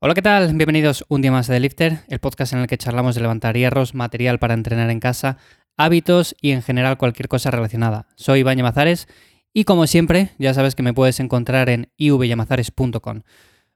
[0.00, 0.52] Hola, ¿qué tal?
[0.54, 3.94] Bienvenidos un día más de Lifter, el podcast en el que charlamos de levantar hierros,
[3.94, 5.38] material para entrenar en casa,
[5.76, 8.08] hábitos y en general cualquier cosa relacionada.
[8.16, 9.08] Soy Iván Mazares
[9.54, 13.22] y como siempre, ya sabes que me puedes encontrar en ivyamazares.com.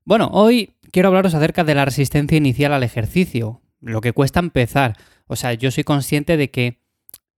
[0.05, 4.97] Bueno, hoy quiero hablaros acerca de la resistencia inicial al ejercicio, lo que cuesta empezar.
[5.29, 6.83] O sea, yo soy consciente de que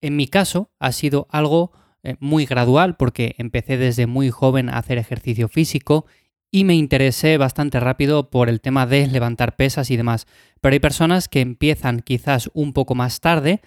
[0.01, 1.73] en mi caso ha sido algo
[2.03, 6.07] eh, muy gradual porque empecé desde muy joven a hacer ejercicio físico
[6.51, 10.27] y me interesé bastante rápido por el tema de levantar pesas y demás.
[10.61, 13.61] Pero hay personas que empiezan quizás un poco más tarde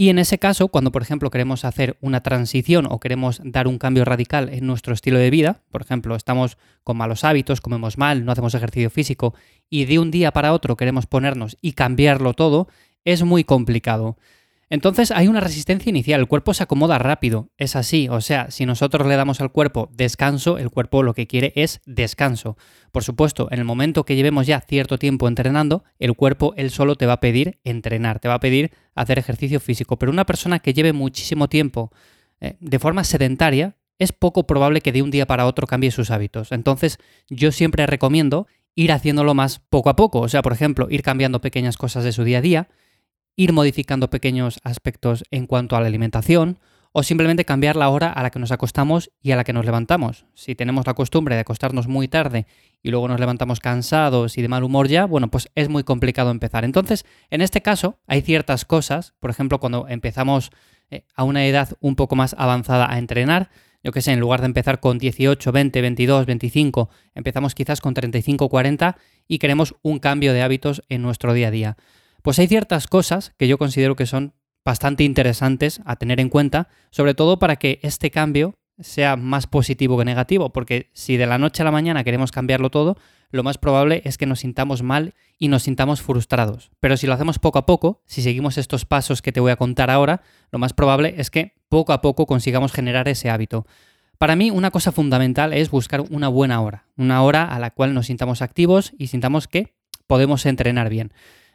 [0.00, 3.76] y en ese caso, cuando por ejemplo queremos hacer una transición o queremos dar un
[3.76, 8.24] cambio radical en nuestro estilo de vida, por ejemplo, estamos con malos hábitos, comemos mal,
[8.24, 9.34] no hacemos ejercicio físico
[9.68, 12.68] y de un día para otro queremos ponernos y cambiarlo todo,
[13.04, 14.16] es muy complicado.
[14.70, 18.66] Entonces hay una resistencia inicial, el cuerpo se acomoda rápido, es así, o sea, si
[18.66, 22.56] nosotros le damos al cuerpo descanso, el cuerpo lo que quiere es descanso.
[22.92, 26.94] Por supuesto, en el momento que llevemos ya cierto tiempo entrenando, el cuerpo él solo
[26.94, 30.60] te va a pedir entrenar, te va a pedir hacer ejercicio físico, pero una persona
[30.60, 31.90] que lleve muchísimo tiempo
[32.40, 36.10] eh, de forma sedentaria, es poco probable que de un día para otro cambie sus
[36.10, 36.52] hábitos.
[36.52, 41.02] Entonces, yo siempre recomiendo ir haciéndolo más poco a poco, o sea, por ejemplo, ir
[41.02, 42.68] cambiando pequeñas cosas de su día a día,
[43.40, 46.58] ir modificando pequeños aspectos en cuanto a la alimentación
[46.92, 49.64] o simplemente cambiar la hora a la que nos acostamos y a la que nos
[49.64, 50.26] levantamos.
[50.34, 52.46] Si tenemos la costumbre de acostarnos muy tarde
[52.82, 56.30] y luego nos levantamos cansados y de mal humor ya, bueno, pues es muy complicado
[56.30, 56.66] empezar.
[56.66, 60.50] Entonces, en este caso, hay ciertas cosas, por ejemplo, cuando empezamos
[60.90, 63.48] eh, a una edad un poco más avanzada a entrenar,
[63.82, 67.94] yo que sé, en lugar de empezar con 18, 20, 22, 25, empezamos quizás con
[67.94, 71.76] 35, 40 y queremos un cambio de hábitos en nuestro día a día.
[72.22, 74.34] Pues hay ciertas cosas que yo considero que son
[74.64, 79.98] bastante interesantes a tener en cuenta, sobre todo para que este cambio sea más positivo
[79.98, 82.96] que negativo, porque si de la noche a la mañana queremos cambiarlo todo,
[83.30, 86.70] lo más probable es que nos sintamos mal y nos sintamos frustrados.
[86.80, 89.56] Pero si lo hacemos poco a poco, si seguimos estos pasos que te voy a
[89.56, 93.66] contar ahora, lo más probable es que poco a poco consigamos generar ese hábito.
[94.18, 97.94] Para mí una cosa fundamental es buscar una buena hora, una hora a la cual
[97.94, 99.74] nos sintamos activos y sintamos que
[100.06, 101.12] podemos entrenar bien.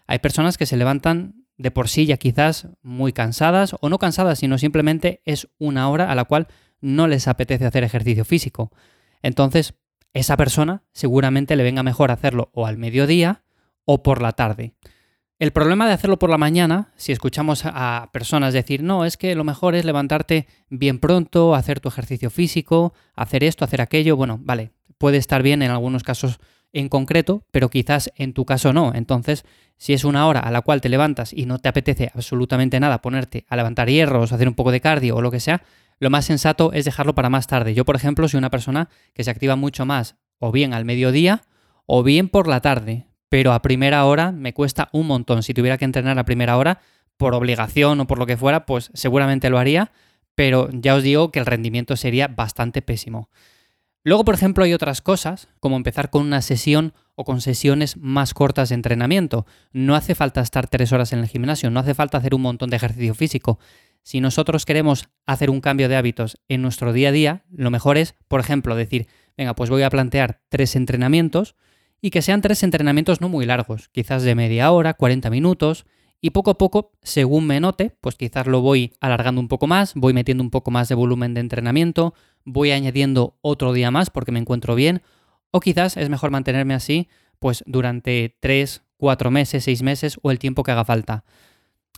[0.07, 4.39] Hay personas que se levantan de por sí ya quizás muy cansadas o no cansadas,
[4.39, 6.47] sino simplemente es una hora a la cual
[6.81, 8.71] no les apetece hacer ejercicio físico.
[9.21, 9.73] Entonces,
[10.13, 13.43] esa persona seguramente le venga mejor hacerlo o al mediodía
[13.85, 14.73] o por la tarde.
[15.37, 19.35] El problema de hacerlo por la mañana, si escuchamos a personas decir, no, es que
[19.35, 24.39] lo mejor es levantarte bien pronto, hacer tu ejercicio físico, hacer esto, hacer aquello, bueno,
[24.41, 26.39] vale, puede estar bien en algunos casos
[26.75, 28.93] en concreto, pero quizás en tu caso no.
[28.93, 29.45] Entonces,
[29.77, 33.01] si es una hora a la cual te levantas y no te apetece absolutamente nada
[33.01, 35.63] ponerte a levantar hierros, hacer un poco de cardio o lo que sea,
[35.99, 37.73] lo más sensato es dejarlo para más tarde.
[37.73, 41.43] Yo, por ejemplo, soy una persona que se activa mucho más o bien al mediodía
[41.85, 45.43] o bien por la tarde, pero a primera hora me cuesta un montón.
[45.43, 46.81] Si tuviera que entrenar a primera hora,
[47.17, 49.91] por obligación o por lo que fuera, pues seguramente lo haría,
[50.35, 53.29] pero ya os digo que el rendimiento sería bastante pésimo.
[54.05, 58.35] Luego, por ejemplo, hay otras cosas, como empezar con una sesión o con sesiones más
[58.35, 59.47] cortas de entrenamiento.
[59.73, 62.69] No hace falta estar tres horas en el gimnasio, no hace falta hacer un montón
[62.69, 63.57] de ejercicio físico.
[64.03, 67.97] Si nosotros queremos hacer un cambio de hábitos en nuestro día a día, lo mejor
[67.97, 71.55] es, por ejemplo, decir, venga, pues voy a plantear tres entrenamientos
[71.99, 75.87] y que sean tres entrenamientos no muy largos, quizás de media hora, 40 minutos,
[76.25, 79.93] y poco a poco, según me note, pues quizás lo voy alargando un poco más,
[79.93, 84.31] voy metiendo un poco más de volumen de entrenamiento, voy añadiendo otro día más porque
[84.31, 85.03] me encuentro bien,
[85.51, 90.39] o quizás es mejor mantenerme así pues durante 3, 4 meses, 6 meses o el
[90.39, 91.25] tiempo que haga falta.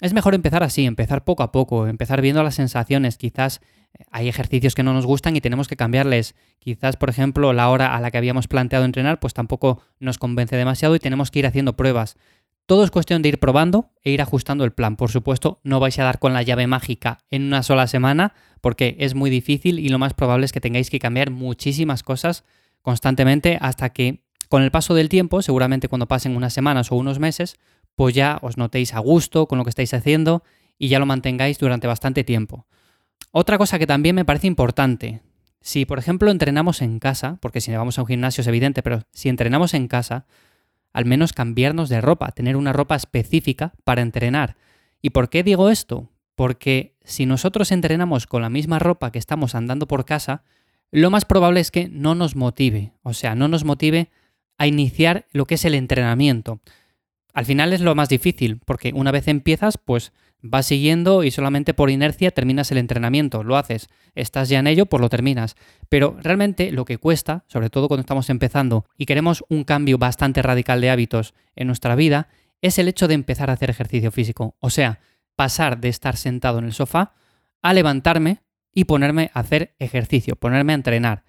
[0.02, 3.18] Es mejor empezar así, empezar poco a poco, empezar viendo las sensaciones.
[3.18, 3.62] Quizás
[3.98, 6.36] eh, hay ejercicios que no nos gustan y tenemos que cambiarles.
[6.60, 10.58] Quizás, por ejemplo, la hora a la que habíamos planteado entrenar, pues tampoco nos convence
[10.58, 12.18] demasiado y tenemos que ir haciendo pruebas.
[12.68, 14.98] Todo es cuestión de ir probando e ir ajustando el plan.
[14.98, 18.98] Por supuesto, no vais a dar con la llave mágica en una sola semana porque
[19.00, 22.44] es muy difícil y lo más probable es que tengáis que cambiar muchísimas cosas
[22.82, 27.20] constantemente hasta que con el paso del tiempo, seguramente cuando pasen unas semanas o unos
[27.20, 27.56] meses,
[27.96, 30.44] pues ya os notéis a gusto con lo que estáis haciendo
[30.78, 32.68] y ya lo mantengáis durante bastante tiempo.
[33.32, 35.22] Otra cosa que también me parece importante,
[35.62, 39.04] si por ejemplo entrenamos en casa, porque si vamos a un gimnasio es evidente, pero
[39.14, 40.26] si entrenamos en casa,
[40.98, 44.58] al menos cambiarnos de ropa, tener una ropa específica para entrenar.
[45.00, 46.10] ¿Y por qué digo esto?
[46.34, 50.42] Porque si nosotros entrenamos con la misma ropa que estamos andando por casa,
[50.90, 54.10] lo más probable es que no nos motive, o sea, no nos motive
[54.58, 56.62] a iniciar lo que es el entrenamiento.
[57.38, 60.12] Al final es lo más difícil, porque una vez empiezas, pues
[60.42, 64.88] vas siguiendo y solamente por inercia terminas el entrenamiento, lo haces, estás ya en ello,
[64.88, 65.56] pues lo terminas.
[65.88, 70.42] Pero realmente lo que cuesta, sobre todo cuando estamos empezando y queremos un cambio bastante
[70.42, 72.28] radical de hábitos en nuestra vida,
[72.64, 74.56] es el hecho de empezar a hacer ejercicio físico.
[74.60, 75.00] O sea,
[75.36, 77.14] pasar de estar sentado en el sofá
[77.62, 78.40] a levantarme
[78.74, 81.24] y ponerme a hacer ejercicio, ponerme a entrenar.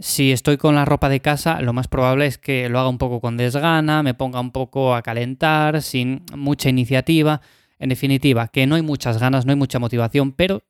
[0.00, 2.98] Si estoy con la ropa de casa, lo más probable es que lo haga un
[2.98, 7.40] poco con desgana, me ponga un poco a calentar, sin mucha iniciativa.
[7.78, 10.62] En definitiva, que no hay muchas ganas, no hay mucha motivación, pero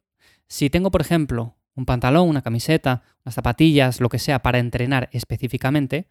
[0.46, 5.08] si tengo, por ejemplo, un pantalón, una camiseta, unas zapatillas, lo que sea, para entrenar
[5.12, 6.06] específicamente,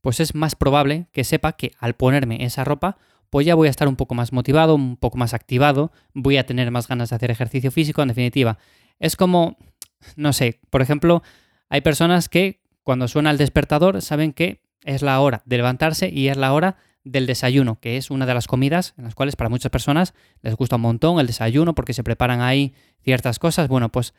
[0.00, 2.98] pues es más probable que sepa que al ponerme esa ropa,
[3.30, 6.46] pues ya voy a estar un poco más motivado, un poco más activado, voy a
[6.46, 8.58] tener más ganas de hacer ejercicio físico, en definitiva.
[8.98, 9.56] Es como,
[10.16, 11.22] no sé, por ejemplo,
[11.68, 16.28] hay personas que cuando suena el despertador saben que es la hora de levantarse y
[16.28, 19.50] es la hora del desayuno, que es una de las comidas en las cuales para
[19.50, 23.68] muchas personas les gusta un montón el desayuno porque se preparan ahí ciertas cosas.
[23.68, 24.14] Bueno, pues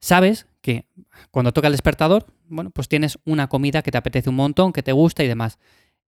[0.00, 0.86] sabes que
[1.30, 4.82] cuando toca el despertador, bueno, pues tienes una comida que te apetece un montón, que
[4.82, 5.58] te gusta y demás.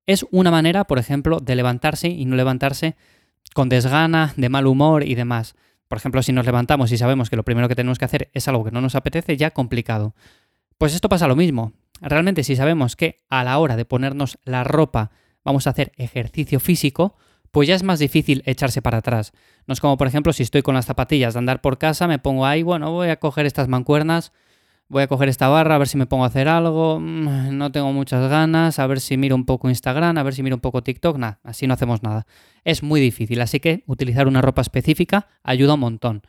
[0.07, 2.97] Es una manera, por ejemplo, de levantarse y no levantarse
[3.55, 5.55] con desgana, de mal humor y demás.
[5.89, 8.47] Por ejemplo, si nos levantamos y sabemos que lo primero que tenemos que hacer es
[8.49, 10.15] algo que no nos apetece, ya complicado.
[10.79, 11.73] Pues esto pasa lo mismo.
[12.01, 15.11] Realmente si sabemos que a la hora de ponernos la ropa
[15.45, 17.17] vamos a hacer ejercicio físico,
[17.51, 19.33] pues ya es más difícil echarse para atrás.
[19.67, 22.21] No es como, por ejemplo, si estoy con las zapatillas de andar por casa, me
[22.21, 24.33] pongo ahí, bueno, voy a coger estas mancuernas,
[24.89, 27.73] voy a coger esta barra, a ver si me pongo a hacer algo, mm, no
[27.73, 30.61] tengo muchas ganas, a ver si miro un poco Instagram, a ver si miro un
[30.61, 32.27] poco TikTok, nada, así no hacemos nada.
[32.63, 36.23] Es muy difícil, así que utilizar una ropa específica ayuda un montón.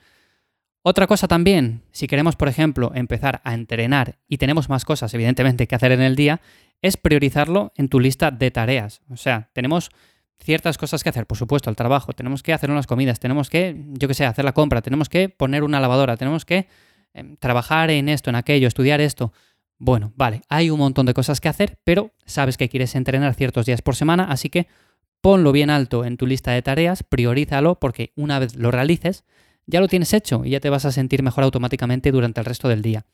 [0.82, 5.68] Otra cosa también, si queremos, por ejemplo, empezar a entrenar y tenemos más cosas, evidentemente,
[5.68, 6.40] que hacer en el día,
[6.82, 9.02] es priorizarlo en tu lista de tareas.
[9.10, 9.92] O sea, tenemos
[10.40, 13.76] ciertas cosas que hacer, por supuesto, el trabajo, tenemos que hacer unas comidas, tenemos que,
[13.90, 16.68] yo qué sé, hacer la compra, tenemos que poner una lavadora, tenemos que
[17.14, 19.34] em, trabajar en esto, en aquello, estudiar esto.
[19.78, 23.66] Bueno, vale, hay un montón de cosas que hacer, pero sabes que quieres entrenar ciertos
[23.66, 24.68] días por semana, así que
[25.22, 29.26] ponlo bien alto en tu lista de tareas, priorízalo, porque una vez lo realices,
[29.70, 32.68] ya lo tienes hecho y ya te vas a sentir mejor automáticamente durante el resto
[32.68, 33.06] del día.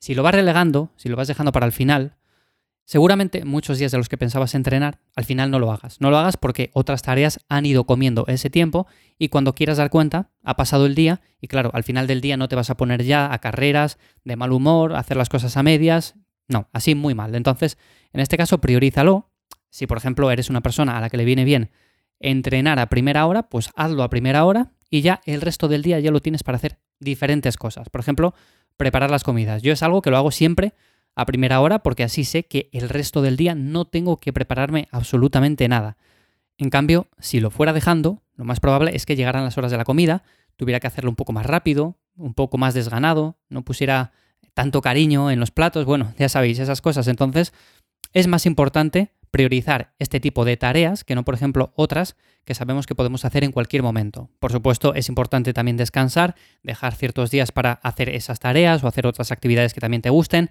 [0.00, 2.16] Si lo vas relegando, si lo vas dejando para el final,
[2.84, 6.00] seguramente muchos días de los que pensabas entrenar, al final no lo hagas.
[6.00, 8.86] No lo hagas porque otras tareas han ido comiendo ese tiempo
[9.18, 12.36] y cuando quieras dar cuenta, ha pasado el día y claro, al final del día
[12.36, 15.56] no te vas a poner ya a carreras, de mal humor, a hacer las cosas
[15.56, 16.16] a medias.
[16.48, 17.34] No, así muy mal.
[17.34, 17.78] Entonces,
[18.12, 19.30] en este caso, priorízalo.
[19.70, 21.70] Si, por ejemplo, eres una persona a la que le viene bien
[22.20, 26.00] entrenar a primera hora, pues hazlo a primera hora y ya el resto del día
[26.00, 27.88] ya lo tienes para hacer diferentes cosas.
[27.88, 28.34] Por ejemplo,
[28.76, 29.62] preparar las comidas.
[29.62, 30.74] Yo es algo que lo hago siempre
[31.14, 34.88] a primera hora porque así sé que el resto del día no tengo que prepararme
[34.90, 35.96] absolutamente nada.
[36.58, 39.76] En cambio, si lo fuera dejando, lo más probable es que llegaran las horas de
[39.76, 40.22] la comida,
[40.56, 44.12] tuviera que hacerlo un poco más rápido, un poco más desganado, no pusiera
[44.54, 47.08] tanto cariño en los platos, bueno, ya sabéis, esas cosas.
[47.08, 47.52] Entonces,
[48.14, 52.86] es más importante priorizar este tipo de tareas que no, por ejemplo, otras que sabemos
[52.86, 54.30] que podemos hacer en cualquier momento.
[54.38, 59.08] Por supuesto, es importante también descansar, dejar ciertos días para hacer esas tareas o hacer
[59.08, 60.50] otras actividades que también te gusten.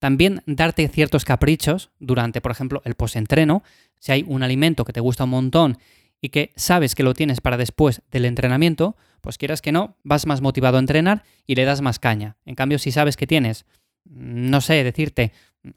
[0.00, 3.62] También darte ciertos caprichos durante, por ejemplo, el postentreno.
[4.00, 5.78] Si hay un alimento que te gusta un montón
[6.20, 10.26] y que sabes que lo tienes para después del entrenamiento, pues quieras que no, vas
[10.26, 12.36] más motivado a entrenar y le das más caña.
[12.44, 13.64] En cambio, si sabes que tienes,
[14.04, 15.32] no sé, decirte,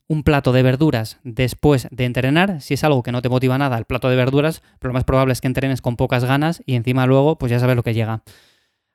[0.08, 3.78] un plato de verduras después de entrenar, si es algo que no te motiva nada,
[3.78, 6.76] el plato de verduras, pero lo más probable es que entrenes con pocas ganas y
[6.76, 8.24] encima luego pues ya sabes lo que llega.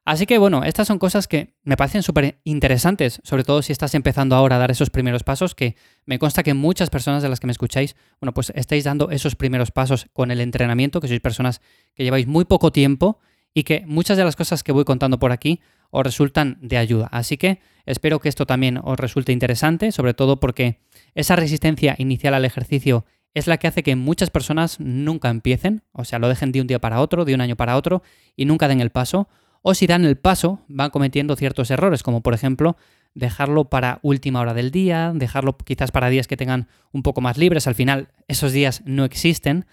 [0.05, 3.93] Así que bueno, estas son cosas que me parecen súper interesantes, sobre todo si estás
[3.97, 5.75] empezando ahora a dar esos primeros pasos, que
[6.05, 9.35] me consta que muchas personas de las que me escucháis, bueno, pues estáis dando esos
[9.35, 11.61] primeros pasos con el entrenamiento, que sois personas
[11.95, 13.19] que lleváis muy poco tiempo
[13.53, 17.09] y que muchas de las cosas que voy contando por aquí os resultan de ayuda.
[17.13, 20.81] Así que espero que esto también os resulte interesante, sobre todo porque
[21.15, 26.05] esa resistencia inicial al ejercicio es la que hace que muchas personas nunca empiecen, o
[26.05, 28.03] sea, lo dejen de un día para otro, de un año para otro,
[28.35, 29.29] y nunca den el paso,
[29.61, 32.77] o si dan el paso, van cometiendo ciertos errores, como por ejemplo
[33.15, 37.37] dejarlo para última hora del día, dejarlo quizás para días que tengan un poco más
[37.37, 39.67] libres, al final esos días no existen.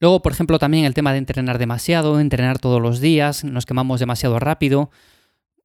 [0.00, 4.00] Luego, por ejemplo, también el tema de entrenar demasiado, entrenar todos los días, nos quemamos
[4.00, 4.90] demasiado rápido,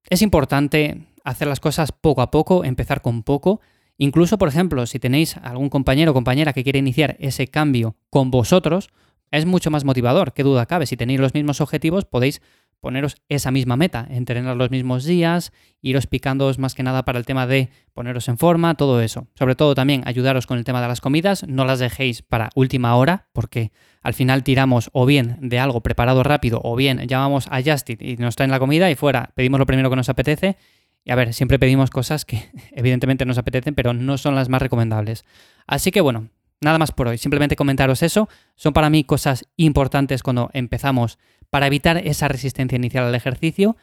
[0.09, 3.59] es importante hacer las cosas poco a poco, empezar con poco.
[3.97, 8.31] Incluso, por ejemplo, si tenéis algún compañero o compañera que quiere iniciar ese cambio con
[8.31, 8.89] vosotros,
[9.31, 10.85] es mucho más motivador, qué duda cabe.
[10.85, 12.41] Si tenéis los mismos objetivos, podéis
[12.79, 17.25] poneros esa misma meta, entrenar los mismos días, iros picándoos más que nada para el
[17.25, 19.27] tema de poneros en forma, todo eso.
[19.35, 22.95] Sobre todo también ayudaros con el tema de las comidas, no las dejéis para última
[22.95, 27.61] hora, porque al final tiramos o bien de algo preparado rápido, o bien llamamos a
[27.61, 30.57] Justit y nos traen la comida y fuera, pedimos lo primero que nos apetece.
[31.03, 34.61] Y a ver, siempre pedimos cosas que evidentemente nos apetecen, pero no son las más
[34.61, 35.25] recomendables.
[35.65, 36.29] Así que bueno,
[36.61, 37.17] nada más por hoy.
[37.17, 38.29] Simplemente comentaros eso.
[38.55, 41.17] Son para mí cosas importantes cuando empezamos
[41.49, 43.77] para evitar esa resistencia inicial al ejercicio.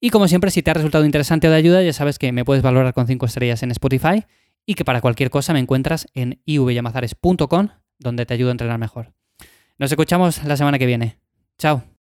[0.00, 2.44] Y como siempre, si te ha resultado interesante o de ayuda, ya sabes que me
[2.44, 4.24] puedes valorar con 5 estrellas en Spotify
[4.64, 7.68] y que para cualquier cosa me encuentras en ivyamazares.com,
[7.98, 9.12] donde te ayudo a entrenar mejor.
[9.78, 11.18] Nos escuchamos la semana que viene.
[11.58, 11.97] Chao.